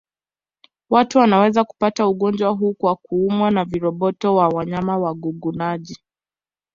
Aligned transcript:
Watu 0.89 1.17
wanaweza 1.17 1.63
kupata 1.63 2.07
ugonjwa 2.07 2.49
huu 2.49 2.73
kwa 2.73 2.95
kuumwa 2.95 3.51
na 3.51 3.65
viroboto 3.65 4.35
wa 4.35 4.47
wanyama 4.49 4.97
wagugunaji 4.97 5.99